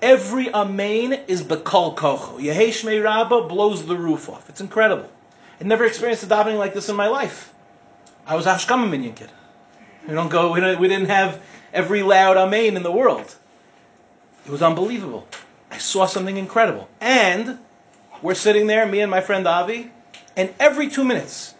[0.00, 2.38] Every Amen is Bekal Kocho.
[2.40, 4.48] Yehei Shmei Rabbah blows the roof off.
[4.48, 5.08] It's incredible.
[5.60, 7.54] I never experienced a davening like this in my life.
[8.26, 9.30] I was Hashkama Minyan kid.
[10.06, 10.52] We don't go.
[10.52, 11.40] We, don't, we didn't have
[11.72, 13.34] every loud Amen in the world.
[14.44, 15.26] It was unbelievable.
[15.70, 17.58] I saw something incredible, and
[18.20, 19.90] we're sitting there, me and my friend Avi,
[20.36, 21.54] and every two minutes,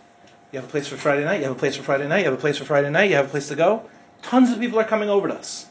[0.50, 2.24] you have a place for Friday night, you have a place for Friday night, you
[2.26, 3.88] have a place for Friday night, you have a place to go.
[4.22, 5.66] Tons of people are coming over to us.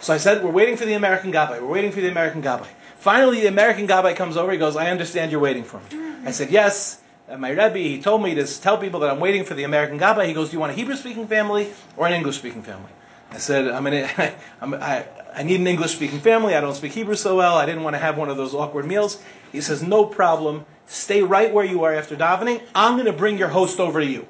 [0.00, 1.60] So I said, We're waiting for the American Gabbai.
[1.60, 2.68] We're waiting for the American Gabbai.
[2.98, 4.52] Finally, the American Gabbai comes over.
[4.52, 6.16] He goes, I understand you're waiting for me.
[6.24, 7.00] I said, Yes.
[7.34, 10.26] My Rebbe, he told me to tell people that I'm waiting for the American Gabbai.
[10.26, 12.90] He goes, Do you want a Hebrew speaking family or an English speaking family?
[13.32, 16.54] I said, I'm in a, I'm, I, I need an English speaking family.
[16.54, 17.56] I don't speak Hebrew so well.
[17.56, 19.20] I didn't want to have one of those awkward meals.
[19.50, 20.64] He says, No problem.
[20.86, 22.62] Stay right where you are after davening.
[22.72, 24.28] I'm going to bring your host over to you.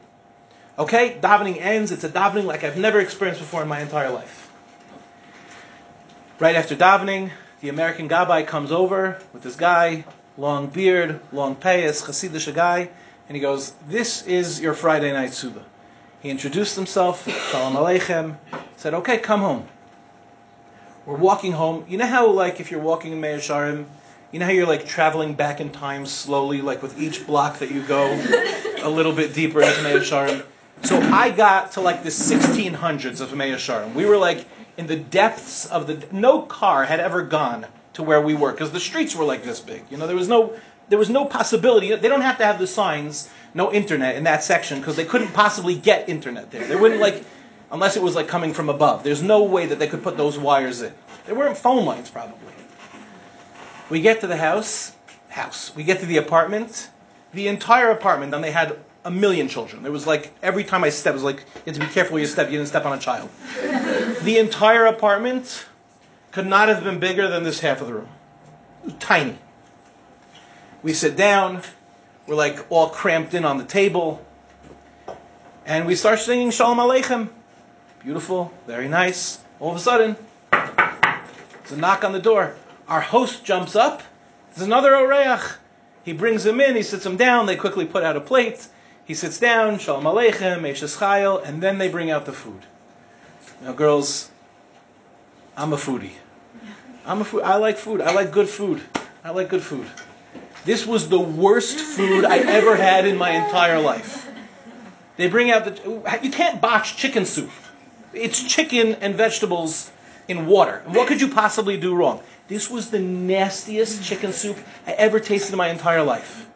[0.78, 1.18] Okay?
[1.20, 1.92] Davening ends.
[1.92, 4.50] It's a davening like I've never experienced before in my entire life.
[6.38, 7.30] Right after davening,
[7.61, 10.04] the American Gabbai comes over with this guy,
[10.38, 12.90] long beard, long payas, Hasidish guy,
[13.29, 15.64] and he goes, This is your Friday night Suda.
[16.20, 18.37] He introduced himself, Shalom Aleichem,
[18.77, 19.66] said, Okay, come home.
[21.05, 21.85] We're walking home.
[21.88, 23.87] You know how, like, if you're walking in Meah Shearim,
[24.33, 27.70] you know how you're like traveling back in time slowly, like with each block that
[27.70, 28.12] you go
[28.83, 30.44] a little bit deeper into Meah Shearim?
[30.83, 33.94] So I got to like the 1600s of Meah Shearim.
[33.94, 34.44] We were like
[34.77, 36.05] in the depths of the.
[36.12, 39.59] No car had ever gone to where we were because the streets were like this
[39.59, 39.82] big.
[39.90, 40.54] You know, there was no
[40.88, 41.94] there was no possibility.
[41.96, 45.32] They don't have to have the signs, no internet in that section because they couldn't
[45.32, 46.66] possibly get internet there.
[46.66, 47.24] They wouldn't like
[47.72, 49.02] unless it was like coming from above.
[49.02, 50.92] There's no way that they could put those wires in.
[51.24, 52.37] There weren't phone lines probably.
[53.88, 54.92] We get to the house,
[55.28, 55.74] house.
[55.74, 56.90] We get to the apartment,
[57.32, 59.82] the entire apartment, and they had a million children.
[59.82, 62.14] There was like every time I stepped, it was like you had to be careful
[62.14, 62.50] where you step.
[62.50, 63.30] You didn't step on a child.
[64.22, 65.64] the entire apartment
[66.37, 68.09] could not have been bigger than this half of the room.
[68.99, 69.38] Tiny.
[70.83, 71.62] We sit down.
[72.27, 74.22] We're like all cramped in on the table,
[75.64, 77.31] and we start singing Shalom Aleichem.
[78.03, 79.38] Beautiful, very nice.
[79.61, 80.14] All of a sudden,
[80.51, 82.55] there's a knock on the door.
[82.87, 84.03] Our host jumps up.
[84.55, 85.57] There's another Oreach.
[86.05, 88.68] He brings him in, he sits him down, they quickly put out a plate.
[89.07, 92.66] He sits down, Shalom Aleichem, Eshes Chayil, and then they bring out the food.
[93.62, 94.31] Now, girls,
[95.57, 96.12] I'm a foodie.
[97.06, 97.42] I'm a food.
[97.42, 98.00] I like food.
[98.00, 98.82] I like good food.
[99.22, 99.86] I like good food.
[100.64, 104.28] This was the worst food I ever had in my entire life.
[105.16, 106.18] They bring out the.
[106.22, 107.50] You can't botch chicken soup.
[108.12, 109.90] It's chicken and vegetables
[110.26, 110.82] in water.
[110.86, 112.20] What could you possibly do wrong?
[112.48, 116.46] This was the nastiest chicken soup I ever tasted in my entire life.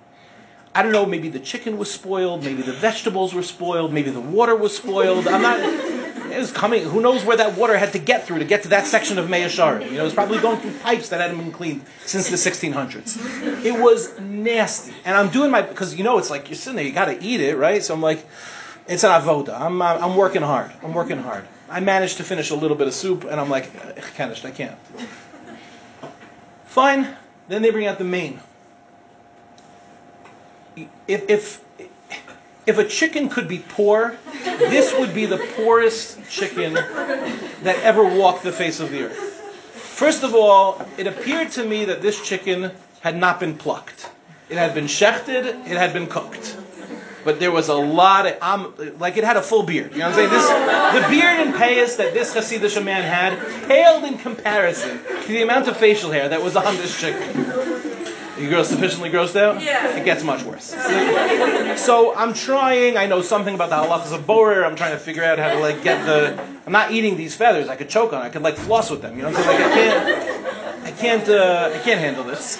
[0.74, 4.20] I don't know, maybe the chicken was spoiled, maybe the vegetables were spoiled, maybe the
[4.20, 5.26] water was spoiled.
[5.26, 5.99] I'm not.
[6.32, 6.82] It was coming.
[6.82, 9.28] Who knows where that water had to get through to get to that section of
[9.28, 9.86] Meah Shearim?
[9.86, 13.64] You know, it was probably going through pipes that hadn't been cleaned since the 1600s.
[13.64, 14.92] It was nasty.
[15.04, 17.22] And I'm doing my because you know it's like you're sitting there, you got to
[17.22, 17.82] eat it, right?
[17.82, 18.24] So I'm like,
[18.86, 19.60] it's an avoda.
[19.60, 20.70] I'm uh, I'm working hard.
[20.82, 21.46] I'm working hard.
[21.68, 23.72] I managed to finish a little bit of soup, and I'm like,
[24.16, 24.44] can't.
[24.44, 24.76] I can't.
[26.66, 27.16] Fine.
[27.48, 28.40] Then they bring out the main.
[31.06, 31.64] If, if,
[32.66, 38.42] if a chicken could be poor, this would be the poorest chicken that ever walked
[38.42, 39.16] the face of the earth.
[39.74, 42.70] First of all, it appeared to me that this chicken
[43.00, 44.10] had not been plucked.
[44.48, 46.56] It had been shechted, it had been cooked.
[47.22, 49.92] But there was a lot of, um, like it had a full beard.
[49.92, 50.30] You know what I'm saying?
[50.30, 55.42] This, the beard and payas that this Hasidic man had paled in comparison to the
[55.42, 57.44] amount of facial hair that was on this chicken.
[58.40, 59.62] You girls sufficiently grossed out?
[59.62, 59.96] Yeah.
[59.96, 60.74] It gets much worse.
[61.76, 62.96] So I'm trying.
[62.96, 64.64] I know something about the halachas of borer.
[64.64, 66.42] I'm trying to figure out how to like get the.
[66.66, 67.68] I'm not eating these feathers.
[67.68, 68.22] I could choke on.
[68.22, 69.16] I could like floss with them.
[69.16, 69.60] You know what I'm saying?
[69.60, 70.84] Like I can't.
[70.84, 71.28] I can't.
[71.28, 72.58] Uh, I can't handle this.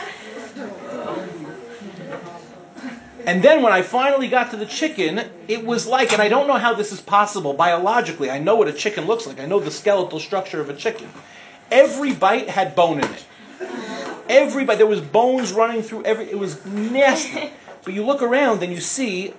[3.27, 6.47] And then when I finally got to the chicken, it was like, and I don't
[6.47, 8.31] know how this is possible biologically.
[8.31, 9.39] I know what a chicken looks like.
[9.41, 11.09] I know the skeletal structure of a chicken.
[11.71, 13.25] Every bite had bone in it.
[14.31, 16.31] Every bite, there was bones running through every.
[16.31, 17.51] It was nasty.
[17.83, 19.33] But you look around and you see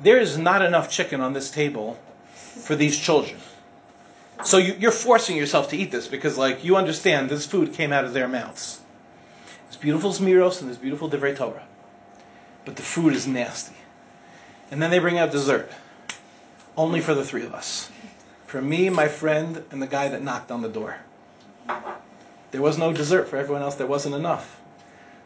[0.00, 1.98] there is not enough chicken on this table
[2.34, 3.36] for these children.
[4.44, 7.92] So you, you're forcing yourself to eat this because, like, you understand this food came
[7.92, 8.80] out of their mouths.
[9.64, 11.64] There's beautiful zmiros and there's beautiful divrei Torah
[12.64, 13.74] but the food is nasty.
[14.70, 15.70] And then they bring out dessert,
[16.76, 17.90] only for the three of us.
[18.46, 20.96] For me, my friend, and the guy that knocked on the door.
[22.50, 23.76] There was no dessert for everyone else.
[23.76, 24.60] There wasn't enough.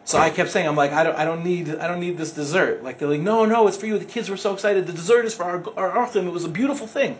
[0.07, 2.33] So I kept saying, I'm like, I don't, I don't need, I don't need this
[2.33, 2.83] dessert.
[2.83, 3.99] Like they're like, no, no, it's for you.
[3.99, 4.87] The kids were so excited.
[4.87, 6.19] The dessert is for our, our Arthur.
[6.21, 7.19] It was a beautiful thing.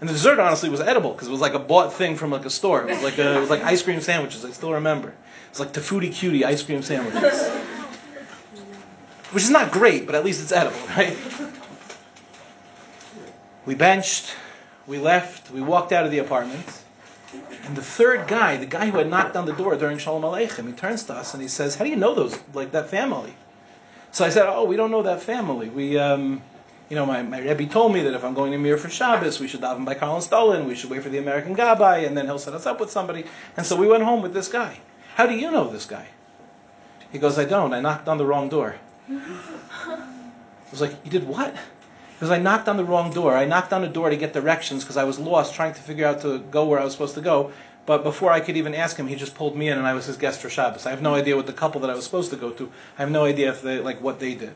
[0.00, 2.46] And the dessert honestly was edible because it was like a bought thing from like
[2.46, 2.88] a store.
[2.88, 4.44] It was like a, it was like ice cream sandwiches.
[4.44, 5.12] I still remember.
[5.50, 7.50] It's like Tofutti Cutie ice cream sandwiches
[9.32, 11.16] which is not great, but at least it's edible, right?
[13.64, 14.34] We benched,
[14.86, 16.81] we left, we walked out of the apartment,
[17.64, 20.66] and the third guy, the guy who had knocked on the door during Shalom Aleichem,
[20.66, 23.34] he turns to us and he says, "How do you know those like that family?"
[24.10, 25.68] So I said, "Oh, we don't know that family.
[25.68, 26.42] We." Um,
[26.92, 29.40] you know, my, my Rebbe told me that if I'm going to Mir for Shabbos,
[29.40, 32.26] we should daven by and Stalin, we should wait for the American Gabbai, and then
[32.26, 33.24] he'll set us up with somebody.
[33.56, 34.78] And so we went home with this guy.
[35.14, 36.06] How do you know this guy?
[37.10, 37.72] He goes, I don't.
[37.72, 38.76] I knocked on the wrong door.
[39.08, 40.04] I
[40.70, 41.56] was like, You did what?
[42.22, 43.36] Because I knocked on the wrong door.
[43.36, 46.06] I knocked on the door to get directions because I was lost trying to figure
[46.06, 47.50] out to go where I was supposed to go.
[47.84, 50.06] But before I could even ask him, he just pulled me in and I was
[50.06, 50.86] his guest for Shabbos.
[50.86, 53.02] I have no idea what the couple that I was supposed to go to, I
[53.02, 54.54] have no idea if they, like, what they did.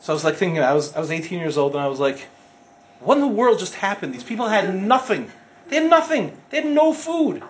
[0.00, 1.98] So I was like thinking, I was, I was 18 years old and I was
[1.98, 2.28] like,
[3.00, 4.12] what in the world just happened?
[4.12, 5.32] These people had nothing.
[5.68, 6.36] They had nothing.
[6.50, 7.42] They had no food.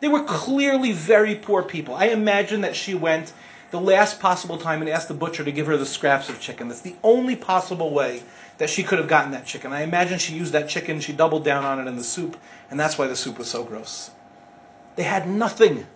[0.00, 1.94] They were clearly very poor people.
[1.94, 3.32] I imagine that she went
[3.72, 6.68] the last possible time and asked the butcher to give her the scraps of chicken.
[6.68, 8.22] That's the only possible way
[8.58, 9.72] that she could have gotten that chicken.
[9.72, 12.36] I imagine she used that chicken, she doubled down on it in the soup,
[12.70, 14.10] and that's why the soup was so gross.
[14.96, 15.86] They had nothing.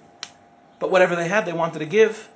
[0.79, 2.31] But whatever they had, they wanted to give.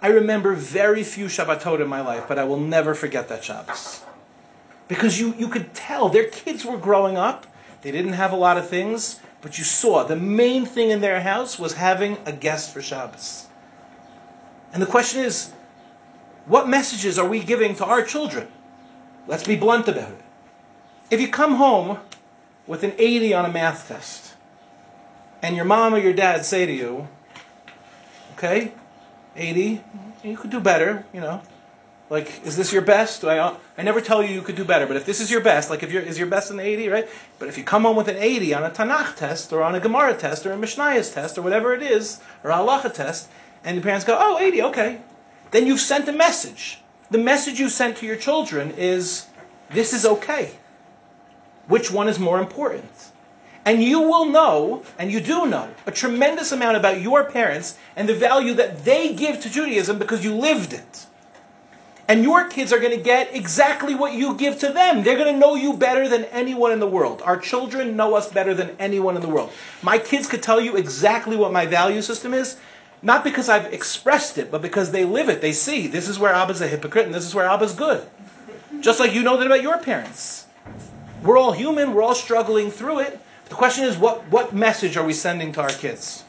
[0.00, 4.02] I remember very few Shabbatot in my life, but I will never forget that Shabbos.
[4.88, 7.46] Because you, you could tell their kids were growing up,
[7.82, 11.20] they didn't have a lot of things, but you saw the main thing in their
[11.20, 13.46] house was having a guest for Shabbos.
[14.76, 15.50] And the question is,
[16.44, 18.46] what messages are we giving to our children?
[19.26, 20.20] Let's be blunt about it.
[21.10, 21.98] If you come home
[22.66, 24.34] with an 80 on a math test,
[25.40, 27.08] and your mom or your dad say to you,
[28.34, 28.74] okay,
[29.34, 29.82] 80,
[30.22, 31.40] you could do better, you know.
[32.10, 33.24] Like, is this your best?
[33.24, 35.70] I, I never tell you you could do better, but if this is your best,
[35.70, 37.08] like if you're, is your best an 80, right?
[37.38, 39.80] But if you come home with an 80 on a Tanakh test, or on a
[39.80, 43.30] Gemara test, or a Mishnayos test, or whatever it is, or a Halacha test,
[43.64, 45.00] and the parents go, oh, 80, okay.
[45.50, 46.78] Then you've sent a message.
[47.10, 49.26] The message you sent to your children is,
[49.70, 50.50] this is okay.
[51.68, 52.90] Which one is more important?
[53.64, 58.08] And you will know, and you do know, a tremendous amount about your parents and
[58.08, 61.06] the value that they give to Judaism because you lived it.
[62.08, 65.02] And your kids are going to get exactly what you give to them.
[65.02, 67.20] They're going to know you better than anyone in the world.
[67.24, 69.50] Our children know us better than anyone in the world.
[69.82, 72.58] My kids could tell you exactly what my value system is,
[73.06, 75.40] not because I've expressed it, but because they live it.
[75.40, 78.04] They see this is where Abba's a hypocrite and this is where Abba's good.
[78.80, 80.44] Just like you know that about your parents.
[81.22, 83.20] We're all human, we're all struggling through it.
[83.48, 86.24] The question is what, what message are we sending to our kids?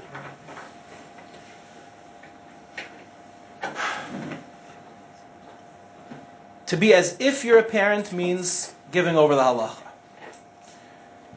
[6.67, 9.81] To be as if you're a parent means giving over the halacha.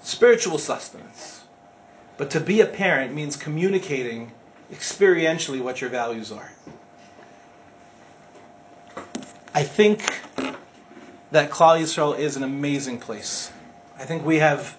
[0.03, 1.45] Spiritual sustenance.
[2.19, 4.33] But to be a parent means communicating
[4.73, 6.51] experientially what your values are.
[9.53, 10.21] I think
[11.33, 13.51] that Klal Yisrael is an amazing place.
[13.99, 14.77] I think we have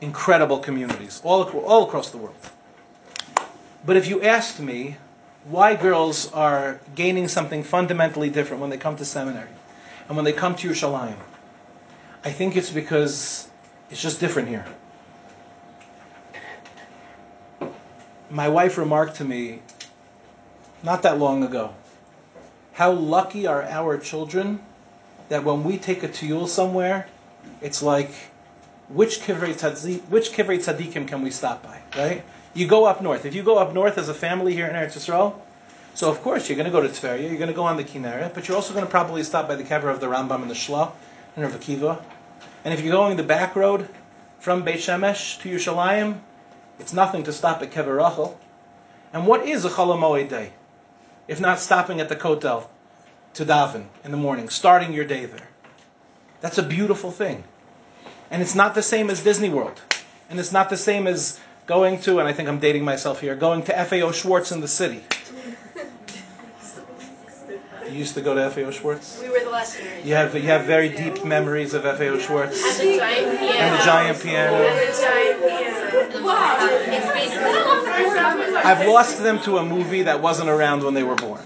[0.00, 2.36] incredible communities all, all across the world.
[3.84, 4.96] But if you asked me
[5.44, 9.48] why girls are gaining something fundamentally different when they come to seminary
[10.08, 11.16] and when they come to Yerushalayim,
[12.24, 13.48] I think it's because
[13.90, 14.66] it's just different here.
[18.30, 19.60] My wife remarked to me
[20.82, 21.74] not that long ago
[22.76, 24.60] how lucky are our children
[25.30, 27.06] that when we take a tiyul somewhere,
[27.62, 28.10] it's like
[28.90, 32.22] which kivrei tzaddik, which kivrei can we stop by, right?
[32.52, 33.24] You go up north.
[33.24, 35.34] If you go up north as a family here in Eretz Yisrael,
[35.94, 37.84] so of course you're going to go to Tveria, you're going to go on the
[37.84, 40.50] Kinneret, but you're also going to probably stop by the kever of the Rambam and
[40.50, 40.92] the Shla
[41.34, 42.02] and Rav Akiva.
[42.64, 43.88] And if you're going the back road
[44.38, 46.18] from Beit Shemesh to Yerushalayim,
[46.78, 48.38] it's nothing to stop at Kever Rachel.
[49.12, 50.52] And what is a Chol day?
[51.28, 52.68] If not stopping at the Kotel
[53.34, 55.48] to daven in the morning, starting your day there.
[56.40, 57.44] That's a beautiful thing.
[58.30, 59.80] And it's not the same as Disney World.
[60.28, 63.34] And it's not the same as going to, and I think I'm dating myself here,
[63.34, 65.02] going to FAO Schwarz in the city.
[67.90, 69.20] You used to go to FAO Schwarz?
[69.22, 70.08] We were the last generation.
[70.08, 72.60] You have, you have very deep memories of FAO Schwarz.
[72.62, 73.58] And the giant piano.
[73.58, 74.56] and the giant piano.
[74.56, 75.85] And the giant piano.
[78.64, 81.42] I've lost them to a movie that wasn't around when they were born.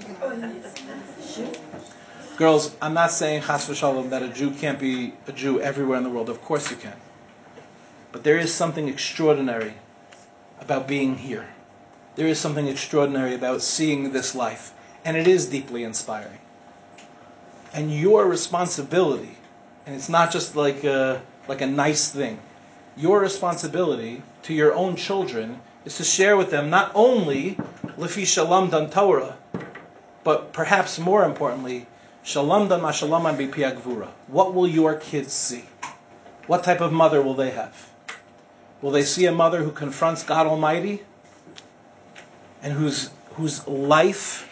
[2.37, 6.05] Girls, I'm not saying chas v'shalom that a Jew can't be a Jew everywhere in
[6.05, 6.31] the world.
[6.31, 6.97] Of course you can.
[8.12, 9.74] But there is something extraordinary
[10.61, 11.47] about being here.
[12.16, 14.72] There is something extraordinary about seeing this life.
[15.05, 16.39] And it is deeply inspiring.
[17.72, 19.37] And your responsibility,
[19.87, 22.41] and it's not just like a, like a nice thing,
[22.97, 27.57] your responsibility to your own children is to share with them not only
[27.97, 29.36] Lefi Shalamdan Torah,
[30.24, 31.86] but perhaps more importantly,
[32.24, 34.09] Shalamdan Mashalaman Gvura.
[34.26, 35.64] What will your kids see?
[36.47, 37.91] What type of mother will they have?
[38.82, 41.03] Will they see a mother who confronts God Almighty
[42.62, 44.49] and whose, whose life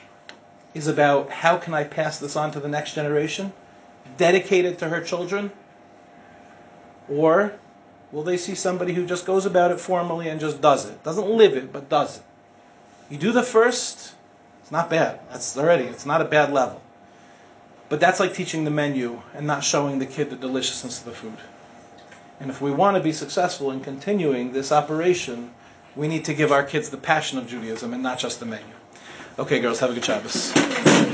[0.74, 3.52] is about how can I pass this on to the next generation,
[4.16, 5.50] dedicated to her children?
[7.08, 7.52] Or
[8.12, 11.02] will they see somebody who just goes about it formally and just does it?
[11.04, 12.24] Doesn't live it, but does it.
[13.10, 14.14] You do the first,
[14.62, 15.20] it's not bad.
[15.30, 16.82] That's already, it's not a bad level.
[17.88, 21.12] But that's like teaching the menu and not showing the kid the deliciousness of the
[21.12, 21.38] food.
[22.40, 25.50] And if we want to be successful in continuing this operation,
[25.96, 28.66] we need to give our kids the passion of Judaism and not just the menu.
[29.38, 31.07] Okay, girls, have a good Shabbos.